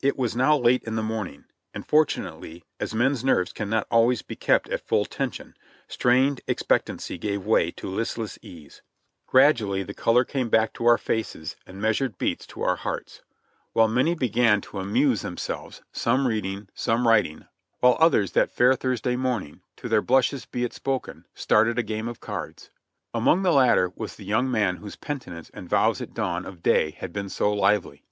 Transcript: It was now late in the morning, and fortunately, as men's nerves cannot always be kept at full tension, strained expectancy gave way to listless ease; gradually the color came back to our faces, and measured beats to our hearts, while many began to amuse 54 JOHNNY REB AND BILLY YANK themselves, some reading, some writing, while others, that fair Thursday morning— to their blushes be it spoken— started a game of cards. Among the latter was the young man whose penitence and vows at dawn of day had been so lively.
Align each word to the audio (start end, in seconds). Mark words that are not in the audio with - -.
It 0.00 0.16
was 0.16 0.36
now 0.36 0.56
late 0.56 0.84
in 0.84 0.94
the 0.94 1.02
morning, 1.02 1.44
and 1.74 1.84
fortunately, 1.84 2.62
as 2.78 2.94
men's 2.94 3.24
nerves 3.24 3.52
cannot 3.52 3.88
always 3.90 4.22
be 4.22 4.36
kept 4.36 4.68
at 4.68 4.86
full 4.86 5.04
tension, 5.04 5.56
strained 5.88 6.40
expectancy 6.46 7.18
gave 7.18 7.44
way 7.44 7.72
to 7.72 7.88
listless 7.90 8.38
ease; 8.42 8.82
gradually 9.26 9.82
the 9.82 9.92
color 9.92 10.24
came 10.24 10.48
back 10.48 10.72
to 10.74 10.86
our 10.86 10.98
faces, 10.98 11.56
and 11.66 11.82
measured 11.82 12.16
beats 12.16 12.46
to 12.46 12.62
our 12.62 12.76
hearts, 12.76 13.22
while 13.72 13.88
many 13.88 14.14
began 14.14 14.60
to 14.60 14.78
amuse 14.78 15.22
54 15.22 15.22
JOHNNY 15.22 15.22
REB 15.22 15.26
AND 15.26 15.36
BILLY 15.36 15.58
YANK 15.58 15.72
themselves, 15.72 15.82
some 16.00 16.26
reading, 16.28 16.68
some 16.72 17.08
writing, 17.08 17.46
while 17.80 17.96
others, 17.98 18.30
that 18.34 18.52
fair 18.52 18.76
Thursday 18.76 19.16
morning— 19.16 19.62
to 19.78 19.88
their 19.88 20.00
blushes 20.00 20.46
be 20.46 20.62
it 20.62 20.74
spoken— 20.74 21.26
started 21.34 21.76
a 21.76 21.82
game 21.82 22.06
of 22.06 22.20
cards. 22.20 22.70
Among 23.12 23.42
the 23.42 23.50
latter 23.50 23.92
was 23.96 24.14
the 24.14 24.24
young 24.24 24.48
man 24.48 24.76
whose 24.76 24.94
penitence 24.94 25.50
and 25.52 25.68
vows 25.68 26.00
at 26.00 26.14
dawn 26.14 26.46
of 26.46 26.62
day 26.62 26.92
had 26.92 27.12
been 27.12 27.28
so 27.28 27.52
lively. 27.52 28.04